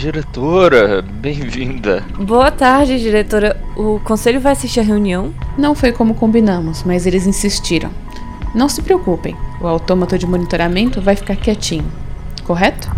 [0.00, 2.02] Diretora, bem-vinda.
[2.18, 3.62] Boa tarde, diretora.
[3.76, 5.34] O conselho vai assistir a reunião?
[5.58, 7.90] Não foi como combinamos, mas eles insistiram.
[8.54, 11.84] Não se preocupem, o autômato de monitoramento vai ficar quietinho,
[12.44, 12.90] correto?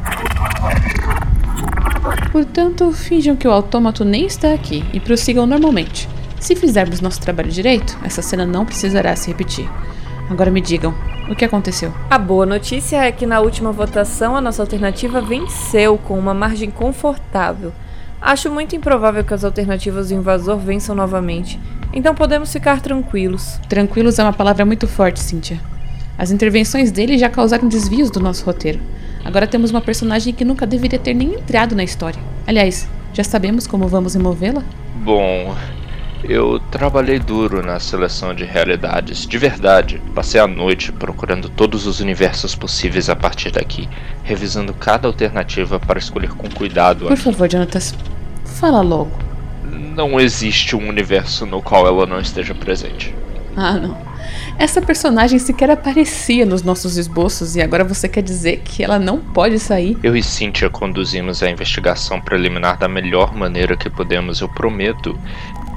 [2.30, 6.08] Portanto, finjam que o autômato nem está aqui e prossigam normalmente.
[6.38, 9.68] Se fizermos nosso trabalho direito, essa cena não precisará se repetir.
[10.30, 10.94] Agora me digam,
[11.28, 11.92] o que aconteceu?
[12.10, 16.70] A boa notícia é que na última votação a nossa alternativa venceu com uma margem
[16.70, 17.72] confortável.
[18.20, 21.58] Acho muito improvável que as alternativas do invasor vençam novamente,
[21.92, 23.58] então podemos ficar tranquilos.
[23.68, 25.60] Tranquilos é uma palavra muito forte, Cynthia.
[26.16, 28.80] As intervenções dele já causaram desvios do nosso roteiro.
[29.24, 32.20] Agora temos uma personagem que nunca deveria ter nem entrado na história.
[32.46, 34.62] Aliás, já sabemos como vamos removê-la?
[35.04, 35.54] Bom,
[36.24, 40.00] eu trabalhei duro na seleção de realidades, de verdade.
[40.14, 43.88] Passei a noite procurando todos os universos possíveis a partir daqui,
[44.22, 47.06] revisando cada alternativa para escolher com cuidado.
[47.06, 47.94] Por favor, Jonatas,
[48.44, 49.18] fala logo.
[49.64, 53.14] Não existe um universo no qual ela não esteja presente.
[53.56, 54.12] Ah, não.
[54.58, 59.18] Essa personagem sequer aparecia nos nossos esboços e agora você quer dizer que ela não
[59.18, 59.98] pode sair?
[60.02, 65.18] Eu e Cynthia conduzimos a investigação preliminar da melhor maneira que podemos, eu prometo.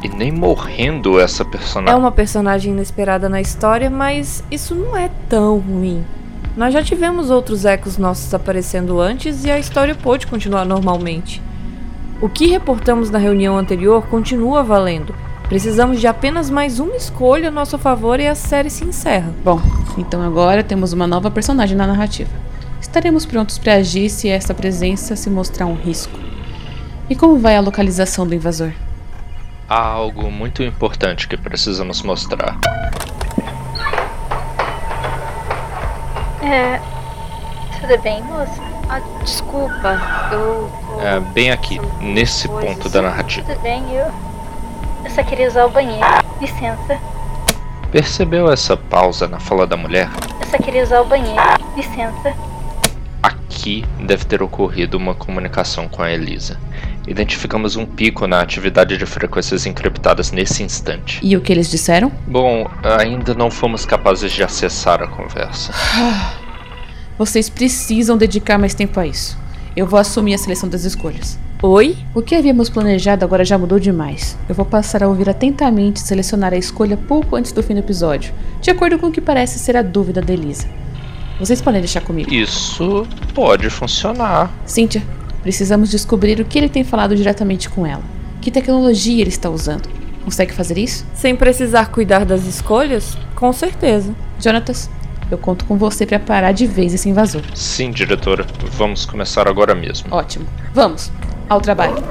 [0.05, 1.91] E nem morrendo essa personagem.
[1.91, 6.05] É uma personagem inesperada na história, mas isso não é tão ruim.
[6.55, 11.41] Nós já tivemos outros ecos nossos aparecendo antes e a história pôde continuar normalmente.
[12.21, 15.15] O que reportamos na reunião anterior continua valendo.
[15.49, 19.33] Precisamos de apenas mais uma escolha a nosso favor e a série se encerra.
[19.43, 19.59] Bom,
[19.97, 22.29] então agora temos uma nova personagem na narrativa.
[22.79, 26.19] Estaremos prontos para agir se essa presença se mostrar um risco.
[27.09, 28.71] E como vai a localização do invasor?
[29.67, 32.55] Há algo muito importante que precisamos mostrar.
[36.43, 36.79] É.
[37.81, 38.61] Tudo bem, moça?
[38.87, 39.99] Ah, desculpa,
[40.31, 40.71] eu.
[41.01, 42.75] É bem aqui, nesse coisas.
[42.75, 43.51] ponto da narrativa.
[43.51, 44.11] Tudo bem, eu.
[45.03, 46.05] Eu só queria usar o banheiro.
[46.39, 46.99] Licença.
[47.91, 50.09] Percebeu essa pausa na fala da mulher?
[50.39, 51.41] Eu só queria usar o banheiro.
[51.75, 52.35] Licença.
[53.23, 56.59] Aqui deve ter ocorrido uma comunicação com a Elisa.
[57.07, 61.19] Identificamos um pico na atividade de frequências encriptadas nesse instante.
[61.21, 62.11] E o que eles disseram?
[62.27, 65.73] Bom, ainda não fomos capazes de acessar a conversa.
[67.17, 69.37] Vocês precisam dedicar mais tempo a isso.
[69.75, 71.37] Eu vou assumir a seleção das escolhas.
[71.61, 71.97] Oi?
[72.13, 74.37] O que havíamos planejado agora já mudou demais.
[74.47, 77.79] Eu vou passar a ouvir atentamente e selecionar a escolha pouco antes do fim do
[77.79, 80.67] episódio, de acordo com o que parece ser a dúvida da Elisa.
[81.39, 82.33] Vocês podem deixar comigo.
[82.33, 84.51] Isso pode funcionar.
[84.65, 85.03] Cynthia,
[85.45, 88.01] precisamos descobrir o que ele tem falado diretamente com ela.
[88.41, 89.87] Que tecnologia ele está usando.
[90.23, 91.05] Consegue fazer isso?
[91.13, 93.15] Sem precisar cuidar das escolhas?
[93.35, 94.11] Com certeza.
[94.39, 94.89] Jonatas,
[95.29, 97.43] eu conto com você para parar de vez esse invasor.
[97.53, 98.43] Sim, diretora.
[98.71, 100.07] Vamos começar agora mesmo.
[100.09, 100.47] Ótimo.
[100.73, 101.11] Vamos,
[101.47, 102.03] ao trabalho.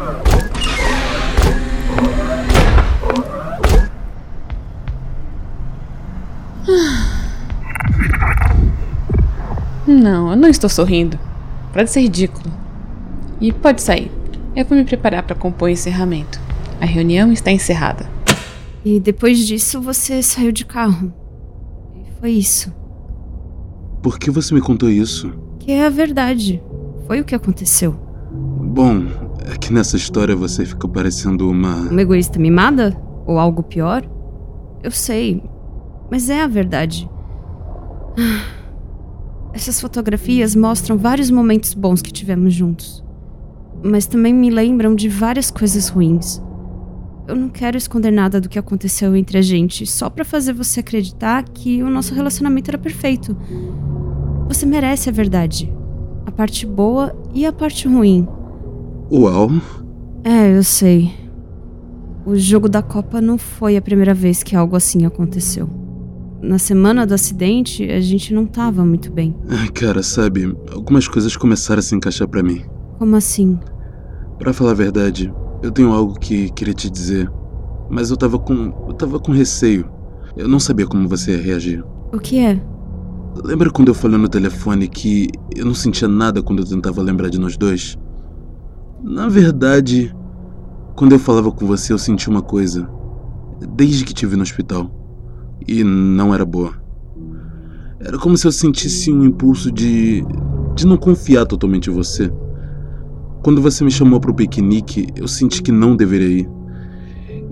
[9.88, 11.18] Não, eu não estou sorrindo.
[11.72, 12.63] Para de ser ridículo.
[13.44, 14.10] E pode sair.
[14.56, 16.40] Eu vou me preparar para compor o encerramento.
[16.80, 18.08] A reunião está encerrada.
[18.82, 21.12] E depois disso você saiu de carro.
[21.94, 22.72] E foi isso.
[24.02, 25.30] Por que você me contou isso?
[25.58, 26.62] Que é a verdade.
[27.06, 27.92] Foi o que aconteceu.
[28.32, 29.08] Bom,
[29.44, 31.90] é que nessa história você fica parecendo uma.
[31.90, 32.96] Uma egoísta mimada?
[33.26, 34.08] Ou algo pior?
[34.82, 35.42] Eu sei.
[36.10, 37.06] Mas é a verdade.
[38.18, 38.46] Ah,
[39.52, 43.04] Essas fotografias mostram vários momentos bons que tivemos juntos.
[43.84, 46.40] Mas também me lembram de várias coisas ruins.
[47.28, 50.80] Eu não quero esconder nada do que aconteceu entre a gente, só pra fazer você
[50.80, 53.36] acreditar que o nosso relacionamento era perfeito.
[54.48, 55.72] Você merece a verdade.
[56.26, 58.26] A parte boa e a parte ruim.
[59.10, 59.50] Uau!
[60.22, 61.12] É, eu sei.
[62.24, 65.68] O jogo da Copa não foi a primeira vez que algo assim aconteceu.
[66.40, 69.34] Na semana do acidente, a gente não tava muito bem.
[69.48, 72.62] Ai, Cara, sabe, algumas coisas começaram a se encaixar pra mim.
[72.98, 73.58] Como assim?
[74.44, 75.32] Pra falar a verdade,
[75.62, 77.32] eu tenho algo que queria te dizer,
[77.88, 78.74] mas eu tava com.
[78.86, 79.90] eu tava com receio.
[80.36, 81.82] Eu não sabia como você ia reagir.
[82.12, 82.62] O que é?
[83.42, 87.30] Lembra quando eu falei no telefone que eu não sentia nada quando eu tentava lembrar
[87.30, 87.96] de nós dois?
[89.02, 90.14] Na verdade,
[90.94, 92.86] quando eu falava com você, eu senti uma coisa.
[93.74, 94.90] Desde que te vi no hospital.
[95.66, 96.74] E não era boa.
[97.98, 100.22] Era como se eu sentisse um impulso de.
[100.74, 102.30] de não confiar totalmente em você.
[103.44, 106.50] Quando você me chamou para o piquenique, eu senti que não deveria ir.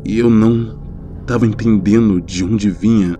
[0.06, 0.79] E eu não
[1.21, 3.19] estava entendendo de onde vinha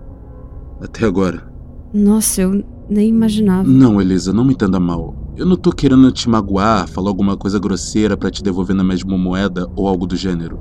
[0.81, 1.53] até agora.
[1.93, 3.69] Nossa, eu nem imaginava.
[3.69, 5.13] Não, Elisa, não me entenda mal.
[5.37, 9.15] Eu não tô querendo te magoar, falar alguma coisa grosseira para te devolver na mesma
[9.19, 10.59] moeda ou algo do gênero.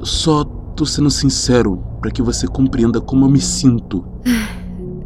[0.00, 4.04] Eu só tô sendo sincero para que você compreenda como eu me sinto.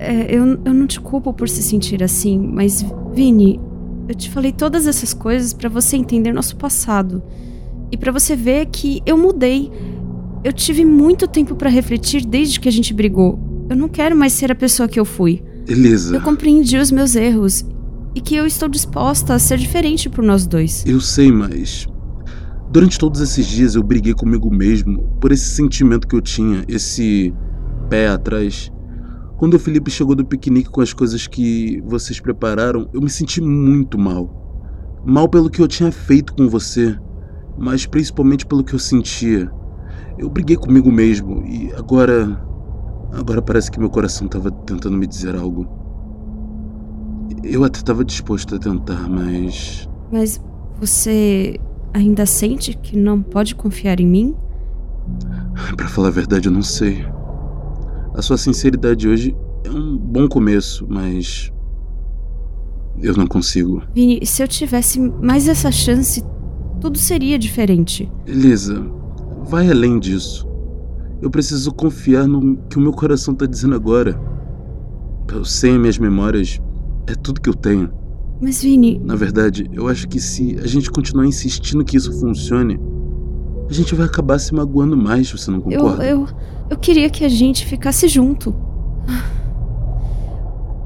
[0.03, 2.83] É, eu, eu não te culpo por se sentir assim, mas,
[3.13, 3.61] Vini,
[4.11, 7.23] eu te falei todas essas coisas para você entender nosso passado.
[7.93, 9.71] E para você ver que eu mudei.
[10.43, 13.39] Eu tive muito tempo para refletir desde que a gente brigou.
[13.69, 15.45] Eu não quero mais ser a pessoa que eu fui.
[15.69, 16.17] Elisa.
[16.17, 17.65] Eu compreendi os meus erros
[18.13, 20.85] e que eu estou disposta a ser diferente por nós dois.
[20.85, 21.87] Eu sei, mas.
[22.69, 27.33] Durante todos esses dias eu briguei comigo mesmo por esse sentimento que eu tinha, esse
[27.89, 28.73] pé atrás.
[29.41, 33.41] Quando o Felipe chegou do piquenique com as coisas que vocês prepararam, eu me senti
[33.41, 35.01] muito mal.
[35.03, 36.95] Mal pelo que eu tinha feito com você,
[37.57, 39.51] mas principalmente pelo que eu sentia.
[40.19, 42.39] Eu briguei comigo mesmo e agora.
[43.15, 45.67] Agora parece que meu coração estava tentando me dizer algo.
[47.43, 49.89] Eu até estava disposto a tentar, mas.
[50.13, 50.39] Mas
[50.79, 51.59] você
[51.95, 54.37] ainda sente que não pode confiar em mim?
[55.79, 57.07] Para falar a verdade, eu não sei.
[58.15, 61.53] A sua sinceridade hoje é um bom começo, mas.
[63.01, 63.83] Eu não consigo.
[63.95, 66.23] Vini, se eu tivesse mais essa chance,
[66.81, 68.11] tudo seria diferente.
[68.27, 68.85] Elisa,
[69.45, 70.47] vai além disso.
[71.23, 74.21] Eu preciso confiar no que o meu coração tá dizendo agora.
[75.33, 76.61] Eu sei minhas memórias,
[77.07, 77.91] é tudo que eu tenho.
[78.41, 78.99] Mas, Vini.
[79.05, 82.81] Na verdade, eu acho que se a gente continuar insistindo que isso funcione,
[83.71, 86.05] a gente vai acabar se magoando mais, você não concorda?
[86.05, 86.29] Eu, eu,
[86.71, 88.53] eu queria que a gente ficasse junto.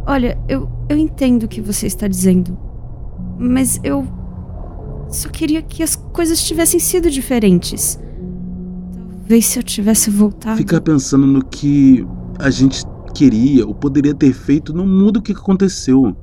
[0.06, 2.58] Olha, eu, eu entendo o que você está dizendo.
[3.38, 4.06] Mas eu.
[5.08, 7.98] Só queria que as coisas tivessem sido diferentes.
[8.94, 10.58] Talvez se eu tivesse voltado.
[10.58, 12.06] Ficar pensando no que
[12.38, 12.84] a gente
[13.14, 16.14] queria ou poderia ter feito não muda o que aconteceu.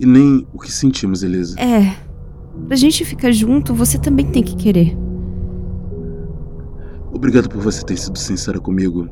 [0.00, 1.60] E nem o que sentimos, Elisa.
[1.60, 1.94] É.
[2.66, 4.96] Pra gente ficar junto, você também tem que querer.
[7.12, 9.08] Obrigado por você ter sido sincera comigo.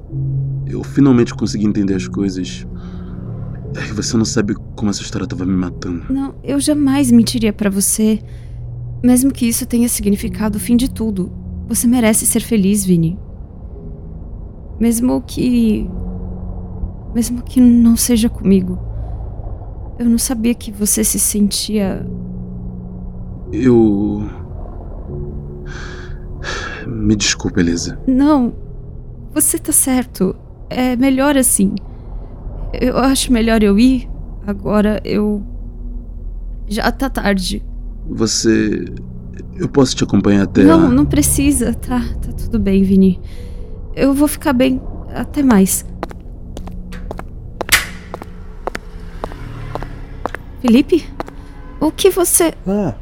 [0.66, 2.66] Eu finalmente consegui entender as coisas.
[3.74, 6.04] É, você não sabe como essa história estava me matando.
[6.12, 8.20] Não, eu jamais mentiria para você.
[9.02, 11.32] Mesmo que isso tenha significado o fim de tudo.
[11.68, 13.18] Você merece ser feliz, Vini.
[14.78, 15.88] Mesmo que.
[17.14, 18.78] Mesmo que não seja comigo.
[19.98, 22.06] Eu não sabia que você se sentia.
[23.52, 24.28] Eu.
[26.96, 27.98] Me desculpe, Elisa.
[28.06, 28.54] Não.
[29.32, 30.34] Você tá certo.
[30.70, 31.74] É melhor assim.
[32.72, 34.08] Eu acho melhor eu ir.
[34.46, 35.42] Agora eu.
[36.66, 37.64] Já tá tarde.
[38.08, 38.84] Você.
[39.56, 40.64] Eu posso te acompanhar até.
[40.64, 40.88] Não, a...
[40.88, 41.74] não precisa.
[41.74, 43.20] Tá, tá tudo bem, Vini.
[43.94, 44.80] Eu vou ficar bem.
[45.14, 45.84] Até mais.
[50.60, 51.06] Felipe?
[51.80, 52.54] O que você.
[52.66, 52.94] Ah.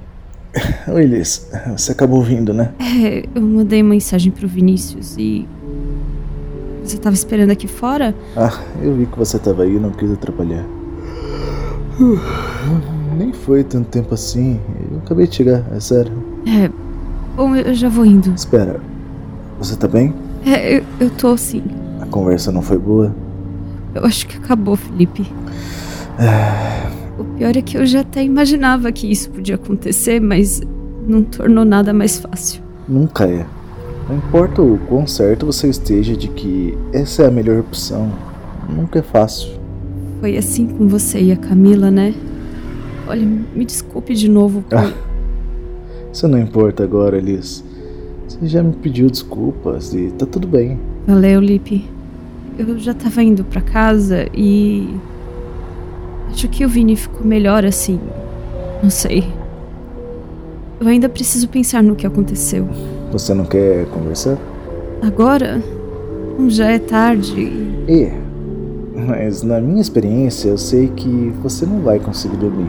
[0.89, 1.47] Oi, Liz.
[1.77, 2.73] Você acabou vindo, né?
[2.79, 5.49] É, eu mandei mensagem pro Vinícius e.
[6.83, 8.15] Você tava esperando aqui fora?
[8.37, 10.65] Ah, eu vi que você tava aí e não quis atrapalhar.
[11.99, 12.19] Uh,
[13.17, 14.61] nem foi tanto tempo assim.
[14.91, 16.13] Eu acabei de chegar, é sério.
[16.47, 16.71] É.
[17.37, 18.33] Bom, eu já vou indo.
[18.35, 18.81] Espera.
[19.59, 20.15] Você tá bem?
[20.45, 21.63] É, eu, eu tô sim.
[22.01, 23.15] A conversa não foi boa?
[23.95, 25.27] Eu acho que acabou, Felipe.
[26.19, 27.04] É...
[27.19, 30.61] O pior é que eu já até imaginava que isso podia acontecer, mas
[31.07, 32.63] não tornou nada mais fácil.
[32.89, 33.47] Nunca é.
[34.09, 38.13] Não importa o quão certo você esteja de que essa é a melhor opção,
[38.69, 39.51] nunca é fácil.
[40.21, 42.15] Foi assim com você e a Camila, né?
[43.07, 44.79] Olha, me desculpe de novo por...
[44.79, 44.93] Ah,
[46.13, 47.65] isso não importa agora, Liz.
[48.27, 50.79] Você já me pediu desculpas e tá tudo bem.
[51.07, 51.89] Valeu, Lipe.
[52.59, 54.95] Eu já tava indo para casa e
[56.35, 58.01] Acho que o Vini ficou melhor assim.
[58.83, 59.33] Não sei.
[60.81, 62.69] Eu ainda preciso pensar no que aconteceu.
[63.13, 64.37] Você não quer conversar?
[65.01, 65.63] Agora?
[66.49, 67.53] Já é tarde.
[67.87, 68.13] É.
[69.07, 72.69] Mas na minha experiência, eu sei que você não vai conseguir dormir.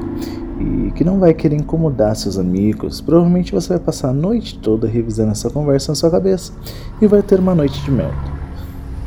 [0.59, 3.01] E que não vai querer incomodar seus amigos.
[3.01, 6.53] Provavelmente você vai passar a noite toda revisando essa conversa na sua cabeça.
[7.01, 8.13] E vai ter uma noite de merda.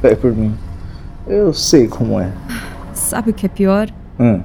[0.02, 0.52] Vai por mim.
[1.28, 2.32] Eu sei como é.
[2.92, 3.88] Sabe o que é pior?
[4.18, 4.42] Hum.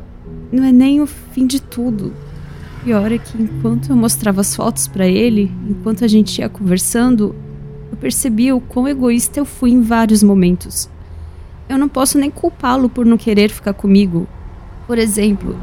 [0.53, 2.13] Não é nem o fim de tudo.
[2.83, 7.35] Pior é que enquanto eu mostrava as fotos para ele, enquanto a gente ia conversando,
[7.89, 10.87] eu percebia o quão egoísta eu fui em vários momentos.
[11.67, 14.27] Eu não posso nem culpá-lo por não querer ficar comigo.
[14.85, 15.57] Por exemplo,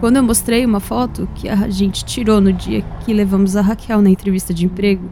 [0.00, 4.02] quando eu mostrei uma foto que a gente tirou no dia que levamos a Raquel
[4.02, 5.08] na entrevista de emprego,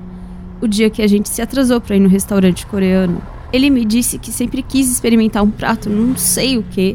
[0.61, 4.19] o dia que a gente se atrasou para ir no restaurante coreano, ele me disse
[4.19, 6.95] que sempre quis experimentar um prato, não sei o que,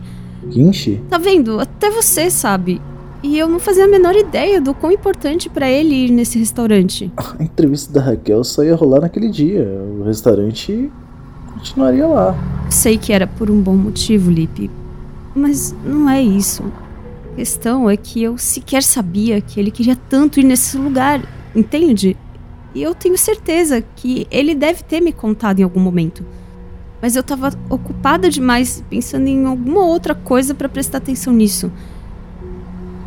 [0.50, 1.02] Kimchi?
[1.10, 1.60] Tá vendo?
[1.60, 2.82] Até você sabe.
[3.22, 7.12] E eu não fazia a menor ideia do quão importante para ele ir nesse restaurante.
[7.38, 9.68] A entrevista da Raquel só ia rolar naquele dia.
[10.00, 10.90] O restaurante
[11.54, 12.36] continuaria lá.
[12.70, 14.72] Sei que era por um bom motivo, Lipe.
[15.36, 16.64] Mas não é isso.
[17.32, 21.22] A questão é que eu sequer sabia que ele queria tanto ir nesse lugar,
[21.54, 22.16] entende?
[22.74, 26.24] E eu tenho certeza que ele deve ter me contado em algum momento.
[27.02, 31.72] Mas eu tava ocupada demais pensando em alguma outra coisa para prestar atenção nisso.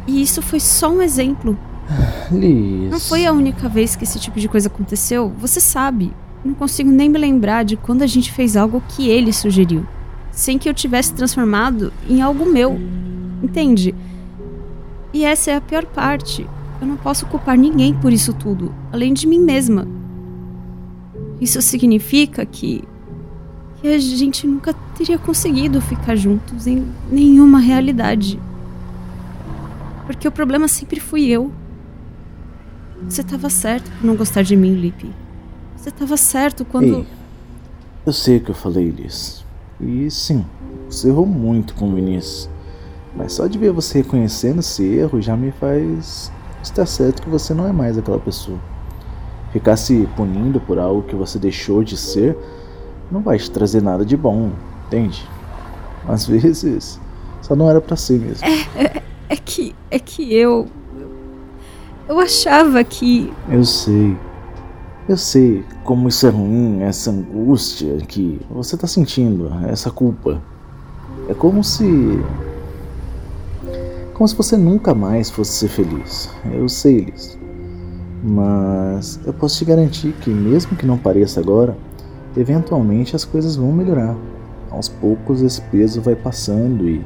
[0.07, 1.59] E isso foi só um exemplo.
[2.33, 2.91] Liz.
[2.91, 6.13] Não foi a única vez que esse tipo de coisa aconteceu, você sabe.
[6.45, 9.87] Não consigo nem me lembrar de quando a gente fez algo que ele sugeriu,
[10.31, 12.79] sem que eu tivesse transformado em algo meu.
[13.43, 13.95] Entende?
[15.13, 16.47] E essa é a pior parte.
[16.81, 19.87] Eu não posso culpar ninguém por isso tudo, além de mim mesma.
[21.41, 22.83] Isso significa que
[23.83, 28.41] que a gente nunca teria conseguido ficar juntos em nenhuma realidade.
[30.07, 31.51] Porque o problema sempre fui eu.
[33.09, 35.13] Você estava certo por não gostar de mim, Lipe.
[35.77, 36.99] Você estava certo quando.
[36.99, 37.07] Ei,
[38.07, 39.45] eu sei que eu falei, Liz.
[39.81, 40.45] E sim,
[40.89, 42.49] você errou muito com o Vinícius.
[43.17, 46.31] Mas só de ver você reconhecendo esse erro já me faz
[46.63, 48.61] estar certo que você não é mais aquela pessoa.
[49.53, 52.39] Ficar se punindo por algo que você deixou de ser
[53.13, 54.51] não vai te trazer nada de bom,
[54.87, 55.29] entende?
[56.09, 56.99] Às vezes,
[57.43, 58.47] só não era para ser mesmo.
[58.47, 59.75] É, é, é que.
[59.91, 60.67] É que eu.
[62.09, 63.33] Eu achava que.
[63.49, 64.17] Eu sei.
[65.09, 70.41] Eu sei como isso é ruim, essa angústia que você tá sentindo, essa culpa.
[71.29, 71.85] É como se.
[74.15, 76.31] Como se você nunca mais fosse ser feliz.
[76.53, 77.39] Eu sei, Liz.
[78.23, 81.77] Mas eu posso te garantir que, mesmo que não pareça agora,
[82.37, 84.17] eventualmente as coisas vão melhorar.
[84.71, 87.05] Aos poucos esse peso vai passando e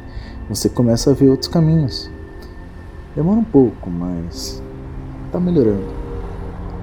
[0.48, 2.10] você começa a ver outros caminhos.
[3.14, 4.62] Demora um pouco, mas
[5.32, 5.84] tá melhorando.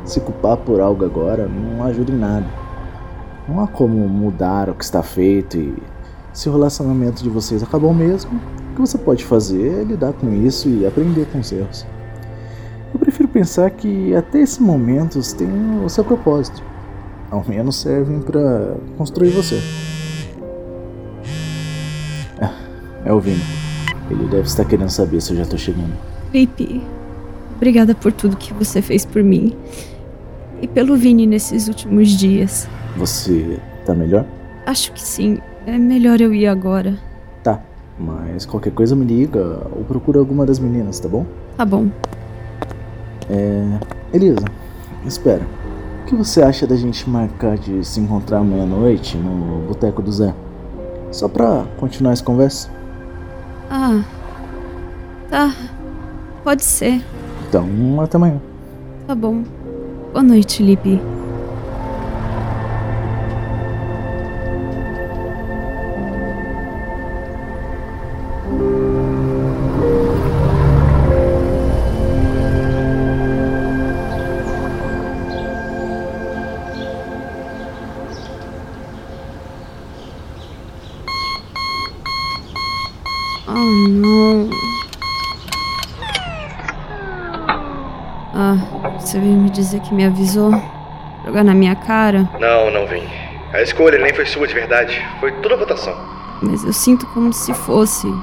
[0.04, 2.46] Se culpar por algo agora não ajuda em nada.
[3.48, 5.74] Não há como mudar o que está feito e
[6.34, 8.32] se o relacionamento de vocês acabou mesmo,
[8.72, 11.86] o que você pode fazer é lidar com isso e aprender com os erros.
[12.94, 15.48] Eu prefiro pensar que até esse momento tem
[15.84, 16.73] o seu propósito
[17.34, 19.60] ao menos servem para construir você.
[22.40, 23.42] É, é o Vini.
[24.12, 25.94] Ele deve estar querendo saber se eu já tô chegando.
[26.32, 26.84] Felipe,
[27.56, 29.58] obrigada por tudo que você fez por mim.
[30.62, 32.68] E pelo Vini nesses últimos dias.
[32.98, 34.25] Você tá melhor?
[34.68, 35.40] Acho que sim.
[35.66, 37.00] É melhor eu ir agora.
[37.44, 37.60] Tá,
[37.98, 41.25] mas qualquer coisa me liga ou procura alguma das meninas, tá bom?
[41.58, 41.88] Tá bom.
[43.28, 43.80] É.
[44.13, 44.46] Elisa,
[45.04, 45.42] espera.
[46.04, 50.02] O que você acha da gente marcar de se encontrar amanhã à noite no Boteco
[50.02, 50.36] do Zé?
[51.14, 52.70] Só pra continuar essa conversa?
[53.70, 54.04] Ah.
[55.30, 55.56] Tá.
[56.44, 57.02] Pode ser.
[57.48, 57.66] Então,
[58.02, 58.42] até amanhã.
[59.08, 59.44] Tá bom.
[60.12, 61.02] Boa noite, Lipe.
[89.63, 90.51] Dizer que me avisou?
[91.25, 92.29] Jogar na minha cara?
[92.39, 93.03] Não, não vim.
[93.53, 95.01] A escolha nem foi sua de verdade.
[95.20, 95.96] Foi toda votação.
[96.41, 98.08] Mas eu sinto como se fosse.
[98.08, 98.20] Eu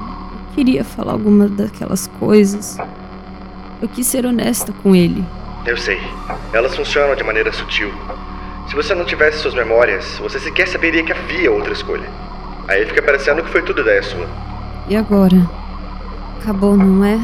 [0.55, 2.77] queria falar alguma daquelas coisas.
[3.81, 5.25] Eu quis ser honesta com ele.
[5.65, 5.99] Eu sei.
[6.53, 7.91] Elas funcionam de maneira sutil.
[8.67, 12.07] Se você não tivesse suas memórias, você sequer saberia que havia outra escolha.
[12.67, 14.27] Aí fica parecendo que foi tudo ideia sua.
[14.87, 15.49] E agora?
[16.39, 17.19] Acabou, não é?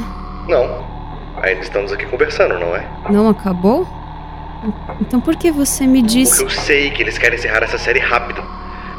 [0.47, 0.85] Não.
[1.41, 2.85] Ainda estamos aqui conversando, não é?
[3.09, 3.87] Não acabou?
[5.01, 6.41] Então por que você me Porque disse.
[6.43, 8.43] eu sei que eles querem encerrar essa série rápido,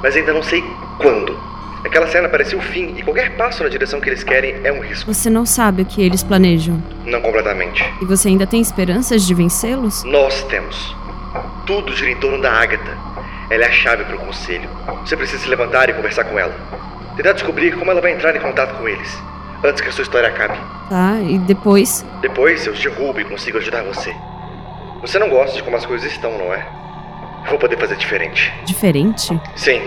[0.03, 0.63] mas ainda não sei
[0.99, 1.39] quando.
[1.85, 4.81] Aquela cena parecia o fim e qualquer passo na direção que eles querem é um
[4.81, 5.13] risco.
[5.13, 6.83] Você não sabe o que eles planejam.
[7.07, 7.85] Não completamente.
[8.03, 10.03] E você ainda tem esperanças de vencê-los?
[10.05, 10.97] Nós temos.
[11.67, 12.97] Tudo gira em torno da Agatha.
[13.49, 14.69] Ela é a chave para o conselho.
[15.05, 16.55] Você precisa se levantar e conversar com ela.
[17.17, 19.17] Tentar descobrir como ela vai entrar em contato com eles.
[19.65, 20.59] Antes que a sua história acabe.
[20.91, 22.05] Tá, e depois.
[22.21, 24.15] Depois eu te derrubo e consigo ajudar você.
[25.01, 26.67] Você não gosta de como as coisas estão, não é?
[27.45, 28.53] Eu vou poder fazer diferente.
[28.65, 29.41] Diferente?
[29.55, 29.81] Sim.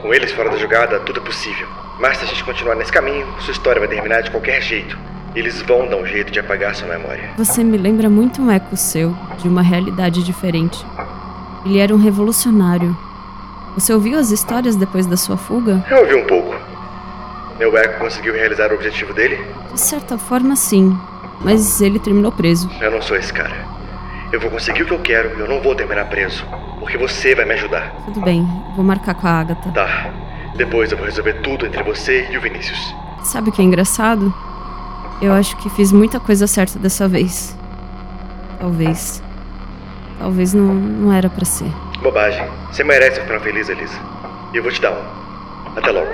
[0.00, 1.68] Com eles fora da jogada, tudo é possível.
[2.00, 4.98] Mas se a gente continuar nesse caminho, sua história vai terminar de qualquer jeito.
[5.34, 7.30] Eles vão dar um jeito de apagar sua memória.
[7.36, 10.84] Você me lembra muito um eco seu, de uma realidade diferente.
[11.66, 12.96] Ele era um revolucionário.
[13.74, 15.84] Você ouviu as histórias depois da sua fuga?
[15.90, 16.56] Eu ouvi um pouco.
[17.58, 19.38] Meu eco conseguiu realizar o objetivo dele?
[19.72, 20.96] De certa forma, sim.
[21.40, 22.70] mas ele terminou preso.
[22.80, 23.77] Eu não sou esse cara.
[24.30, 26.44] Eu vou conseguir o que eu quero e eu não vou terminar preso.
[26.78, 27.94] Porque você vai me ajudar.
[28.04, 29.70] Tudo bem, vou marcar com a Agatha.
[29.70, 30.10] Tá.
[30.54, 32.94] Depois eu vou resolver tudo entre você e o Vinícius.
[33.22, 34.32] Sabe o que é engraçado?
[35.20, 37.56] Eu acho que fiz muita coisa certa dessa vez.
[38.60, 39.22] Talvez.
[40.18, 41.70] Talvez não, não era pra ser.
[42.02, 42.46] Bobagem.
[42.70, 43.98] Você merece um final feliz, Elisa.
[44.52, 45.76] E eu vou te dar um.
[45.76, 46.08] Até logo.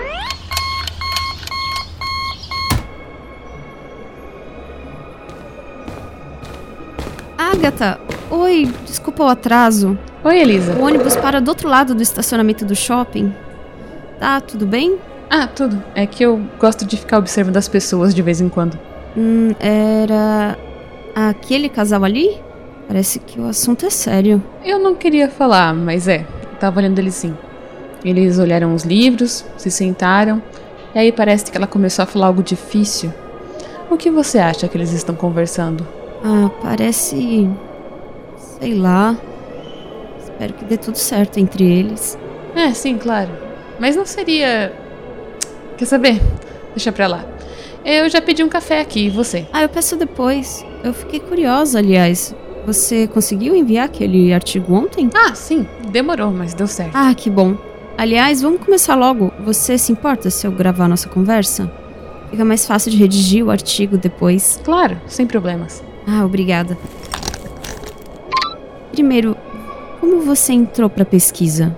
[7.64, 7.98] Agatha!
[8.30, 9.98] Oi, desculpa o atraso.
[10.22, 10.74] Oi, Elisa.
[10.74, 13.34] O ônibus para do outro lado do estacionamento do shopping.
[14.20, 14.98] Tá, tudo bem?
[15.30, 15.82] Ah, tudo.
[15.94, 18.78] É que eu gosto de ficar observando as pessoas de vez em quando.
[19.16, 20.58] Hum, era.
[21.14, 22.38] aquele casal ali?
[22.86, 24.42] Parece que o assunto é sério.
[24.62, 26.26] Eu não queria falar, mas é.
[26.42, 27.34] Eu tava olhando eles sim.
[28.04, 30.42] Eles olharam os livros, se sentaram,
[30.94, 33.10] e aí parece que ela começou a falar algo difícil.
[33.90, 36.03] O que você acha que eles estão conversando?
[36.24, 37.48] Ah, parece.
[38.58, 39.16] sei lá.
[40.18, 42.18] Espero que dê tudo certo entre eles.
[42.56, 43.30] É, sim, claro.
[43.78, 44.72] Mas não seria.
[45.76, 46.20] Quer saber?
[46.74, 47.24] Deixa pra lá.
[47.84, 49.46] Eu já pedi um café aqui, e você?
[49.52, 50.64] Ah, eu peço depois.
[50.82, 52.34] Eu fiquei curiosa, aliás.
[52.66, 55.10] Você conseguiu enviar aquele artigo ontem?
[55.14, 55.66] Ah, sim.
[55.90, 56.94] Demorou, mas deu certo.
[56.94, 57.54] Ah, que bom.
[57.98, 59.30] Aliás, vamos começar logo.
[59.44, 61.70] Você se importa se eu gravar nossa conversa?
[62.30, 64.58] Fica mais fácil de redigir o artigo depois.
[64.64, 65.84] Claro, sem problemas.
[66.06, 66.76] Ah, obrigada.
[68.92, 69.36] Primeiro,
[70.00, 71.76] como você entrou pra pesquisa?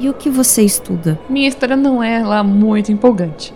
[0.00, 1.18] E o que você estuda?
[1.28, 3.52] Minha história não é lá muito empolgante.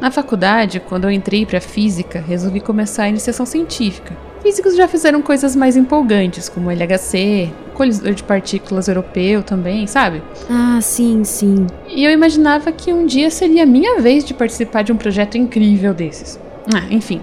[0.00, 4.16] Na faculdade, quando eu entrei para física, resolvi começar a iniciação científica.
[4.42, 10.22] Físicos já fizeram coisas mais empolgantes, como LHC, colisor de partículas europeu também, sabe?
[10.50, 11.66] Ah, sim, sim.
[11.88, 15.38] E eu imaginava que um dia seria a minha vez de participar de um projeto
[15.38, 16.38] incrível desses.
[16.74, 17.22] Ah, enfim.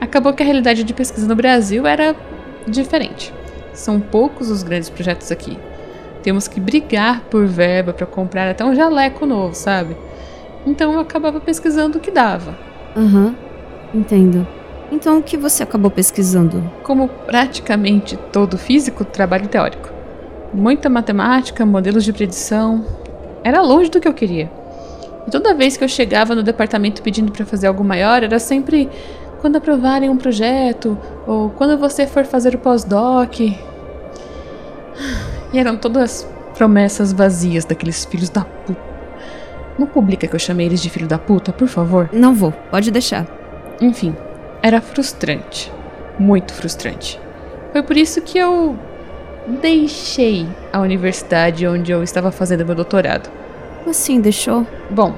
[0.00, 2.14] Acabou que a realidade de pesquisa no Brasil era
[2.66, 3.32] diferente.
[3.72, 5.58] São poucos os grandes projetos aqui.
[6.22, 9.96] Temos que brigar por verba para comprar até um jaleco novo, sabe?
[10.66, 12.58] Então eu acabava pesquisando o que dava.
[12.96, 13.34] Aham,
[13.94, 14.46] entendo.
[14.90, 16.62] Então o que você acabou pesquisando?
[16.82, 19.90] Como praticamente todo físico, trabalho teórico.
[20.52, 22.84] Muita matemática, modelos de predição.
[23.44, 24.50] Era longe do que eu queria.
[25.26, 28.88] E toda vez que eu chegava no departamento pedindo para fazer algo maior, era sempre
[29.46, 33.38] quando aprovarem um projeto ou quando você for fazer o pós-doc.
[35.52, 36.28] E eram todas
[36.58, 38.80] promessas vazias daqueles filhos da puta.
[39.78, 42.10] Não publica que eu chamei eles de filho da puta, por favor.
[42.12, 43.24] Não vou, pode deixar.
[43.80, 44.16] Enfim,
[44.60, 45.72] era frustrante.
[46.18, 47.20] Muito frustrante.
[47.70, 48.76] Foi por isso que eu
[49.62, 53.30] deixei a universidade onde eu estava fazendo meu doutorado.
[53.86, 54.66] Assim, deixou?
[54.90, 55.14] Bom,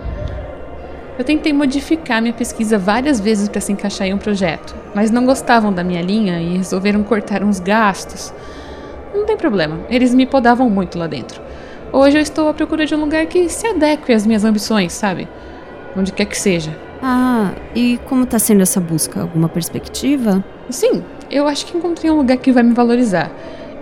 [1.19, 5.27] eu tentei modificar minha pesquisa várias vezes para se encaixar em um projeto, mas não
[5.27, 8.33] gostavam da minha linha e resolveram cortar uns gastos.
[9.13, 11.43] Não tem problema, eles me podavam muito lá dentro.
[11.93, 15.27] Hoje eu estou à procura de um lugar que se adeque às minhas ambições, sabe?
[15.97, 16.77] Onde quer que seja.
[17.03, 19.21] Ah, e como tá sendo essa busca?
[19.21, 20.45] Alguma perspectiva?
[20.71, 23.31] Sim, eu acho que encontrei um lugar que vai me valorizar.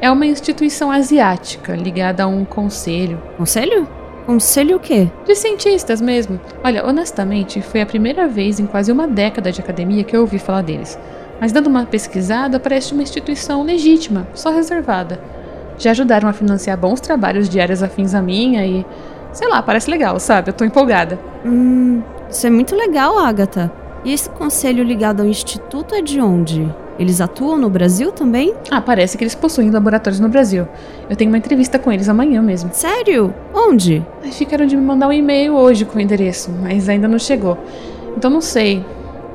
[0.00, 3.20] É uma instituição asiática ligada a um conselho.
[3.36, 3.88] Conselho?
[4.26, 5.08] Conselho o quê?
[5.24, 6.40] De cientistas mesmo.
[6.64, 10.40] Olha, honestamente, foi a primeira vez em quase uma década de academia que eu ouvi
[10.40, 10.98] falar deles.
[11.40, 15.20] Mas dando uma pesquisada, parece uma instituição legítima, só reservada.
[15.78, 18.84] Já ajudaram a financiar bons trabalhos de áreas afins à minha e.
[19.32, 20.48] Sei lá, parece legal, sabe?
[20.50, 21.20] Eu tô empolgada.
[21.44, 23.70] Hum, isso é muito legal, Agatha.
[24.04, 26.68] E esse conselho ligado ao instituto é de onde?
[26.98, 28.54] Eles atuam no Brasil também?
[28.70, 30.66] Ah, parece que eles possuem laboratórios no Brasil.
[31.10, 32.70] Eu tenho uma entrevista com eles amanhã mesmo.
[32.72, 33.34] Sério?
[33.54, 34.04] Onde?
[34.32, 37.58] Ficaram de me mandar um e-mail hoje com o endereço, mas ainda não chegou.
[38.16, 38.84] Então não sei.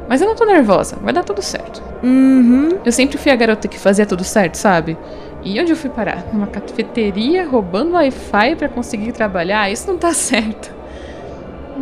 [0.10, 1.82] Mas eu não tô nervosa, vai dar tudo certo.
[2.04, 2.80] Uhum.
[2.84, 4.98] Eu sempre fui a garota que fazia tudo certo, sabe?
[5.44, 6.26] E onde eu fui parar?
[6.34, 9.72] Numa cafeteria roubando Wi-Fi pra conseguir trabalhar?
[9.72, 10.72] Isso não tá certo.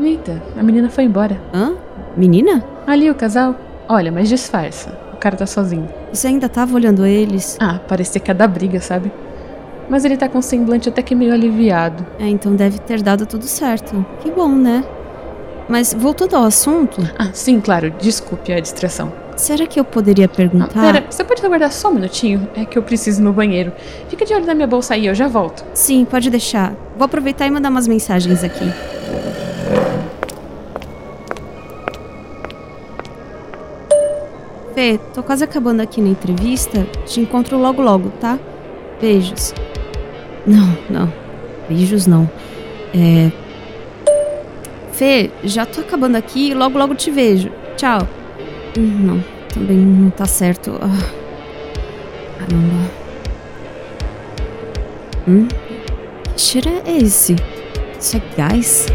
[0.02, 1.40] Eita, a menina foi embora.
[1.54, 1.74] Hã?
[2.16, 2.64] Menina?
[2.86, 3.56] Ali o casal.
[3.88, 4.98] Olha, mas disfarça.
[5.20, 5.86] O cara tá sozinho.
[6.14, 7.58] Você ainda tava olhando eles?
[7.60, 9.12] Ah, parecia que ia dar briga, sabe?
[9.90, 12.08] Mas ele tá com um semblante até que meio aliviado.
[12.18, 14.06] É, então deve ter dado tudo certo.
[14.22, 14.82] Que bom, né?
[15.68, 17.92] Mas voltando ao assunto, Ah, sim, claro.
[18.00, 19.12] Desculpe a distração.
[19.36, 20.70] será que eu poderia Ah, perguntar?
[20.82, 22.48] pera, você pode aguardar só um minutinho?
[22.56, 23.74] É que eu preciso ir no banheiro.
[24.08, 25.66] Fica de olho na minha bolsa aí, eu já volto.
[25.74, 26.74] Sim, pode deixar.
[26.98, 28.72] Vou aproveitar e mandar umas mensagens aqui.
[34.80, 36.88] Fê, tô quase acabando aqui na entrevista.
[37.06, 38.40] Te encontro logo logo, tá?
[39.02, 39.54] Beijos.
[40.48, 41.14] Não, não.
[41.68, 42.32] Beijos não.
[42.96, 43.30] É.
[44.94, 47.52] Fê, já tô acabando aqui logo logo te vejo.
[47.76, 48.08] Tchau.
[48.78, 50.72] Hum, Não, também não tá certo.
[50.82, 51.10] Ah,
[52.40, 52.90] caramba.
[55.28, 55.48] Hum?
[56.34, 57.36] Que cheiro é esse?
[58.00, 58.86] Isso é gás?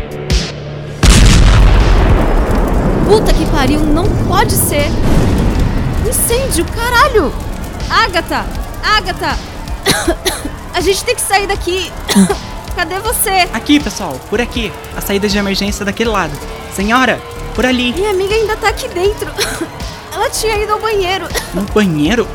[3.06, 4.86] Puta que pariu, não pode ser!
[6.08, 7.32] Incêndio, caralho!
[7.88, 8.44] Agatha!
[8.82, 9.38] Agatha!
[10.74, 11.90] A gente tem que sair daqui!
[12.76, 13.48] Cadê você?
[13.52, 14.72] Aqui, pessoal, por aqui.
[14.96, 16.36] A saída de emergência daquele lado.
[16.74, 17.20] Senhora,
[17.54, 17.92] por ali.
[17.92, 19.30] Minha amiga ainda tá aqui dentro.
[20.12, 21.26] Ela tinha ido ao banheiro.
[21.54, 22.26] No banheiro?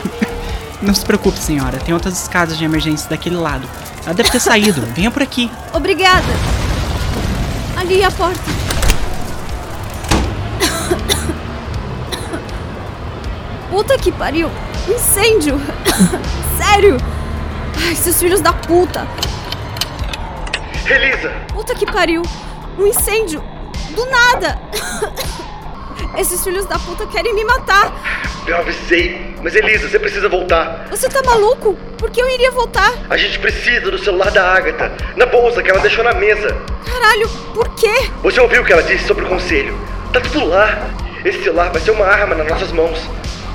[0.80, 1.78] Não se preocupe, senhora.
[1.78, 3.68] Tem outras escadas de emergência daquele lado.
[4.04, 4.80] Ela deve ter saído.
[4.94, 5.50] Venha por aqui.
[5.72, 6.26] Obrigada.
[7.76, 8.67] Ali é a porta.
[13.70, 14.50] Puta que pariu.
[14.88, 15.60] Incêndio.
[16.56, 16.96] Sério.
[17.86, 19.06] Ai, seus filhos da puta.
[20.86, 21.30] Elisa!
[21.52, 22.22] Puta que pariu.
[22.78, 23.42] Um incêndio.
[23.94, 24.58] Do nada.
[26.16, 27.92] Esses filhos da puta querem me matar.
[28.46, 29.36] Eu avisei.
[29.42, 30.86] Mas Elisa, você precisa voltar.
[30.90, 31.74] Você tá maluco?
[31.98, 32.92] Por que eu iria voltar?
[33.10, 34.90] A gente precisa do celular da Agatha.
[35.16, 36.56] Na bolsa que ela deixou na mesa.
[36.86, 38.08] Caralho, por quê?
[38.22, 39.78] Você ouviu o que ela disse sobre o conselho?
[40.12, 40.88] Tá tudo lá.
[41.24, 42.98] Esse celular vai ser uma arma nas nossas mãos.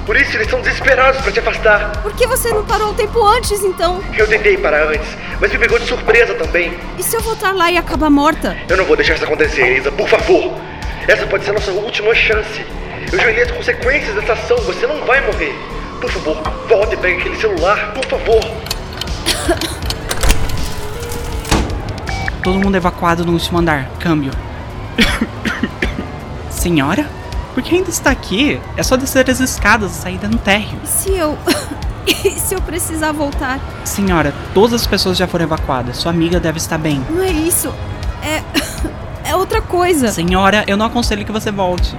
[0.06, 2.02] Por isso eles estão desesperados para te afastar.
[2.02, 4.02] Por que você não parou um tempo antes, então?
[4.18, 5.08] Eu tentei parar antes,
[5.40, 6.78] mas me pegou de surpresa também.
[6.98, 8.58] E se eu voltar lá e acabar morta?
[8.68, 10.54] Eu não vou deixar isso acontecer, Elisa, por favor.
[11.08, 12.66] Essa pode ser a nossa última chance.
[13.12, 15.56] Eu já olhei as consequências dessa ação, você não vai morrer.
[16.02, 16.36] Por favor,
[16.68, 18.42] volte e pegue aquele celular, por favor.
[22.44, 23.90] Todo mundo evacuado no último andar.
[24.00, 24.32] Câmbio.
[26.52, 27.23] Senhora?
[27.54, 28.60] Por que ainda está aqui?
[28.76, 30.80] É só descer as escadas e saída no térreo.
[30.84, 31.38] E se eu.
[32.08, 33.60] e se eu precisar voltar?
[33.86, 35.98] Senhora, todas as pessoas já foram evacuadas.
[35.98, 37.04] Sua amiga deve estar bem.
[37.10, 37.74] Não é isso.
[38.22, 38.42] É.
[39.26, 40.10] É outra coisa.
[40.10, 41.96] Senhora, eu não aconselho que você volte.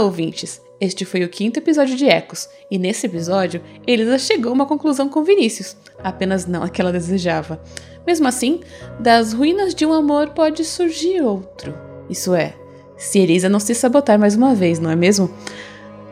[0.00, 0.62] Ouvintes!
[0.80, 5.10] Este foi o quinto episódio de Ecos, e nesse episódio, Elisa chegou a uma conclusão
[5.10, 7.60] com Vinícius, apenas não a que ela desejava.
[8.06, 8.60] Mesmo assim,
[8.98, 11.74] das ruínas de um amor pode surgir outro.
[12.08, 12.54] Isso é,
[12.96, 15.30] se Elisa não se sabotar mais uma vez, não é mesmo?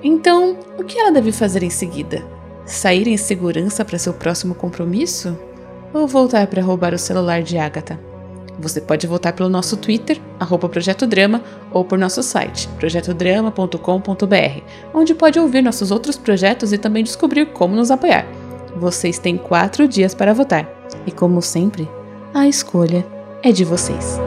[0.03, 2.23] Então, o que ela deve fazer em seguida?
[2.67, 5.39] Sair em segurança para seu próximo compromisso?
[5.95, 7.99] Ou voltar para roubar o celular de Agatha?
[8.59, 15.15] Você pode votar pelo nosso Twitter, arroba Projeto Drama, ou por nosso site, projetodrama.com.br, onde
[15.15, 18.27] pode ouvir nossos outros projetos e também descobrir como nos apoiar.
[18.77, 20.69] Vocês têm quatro dias para votar.
[21.07, 21.89] E como sempre,
[22.35, 23.07] a escolha
[23.43, 24.19] é de vocês.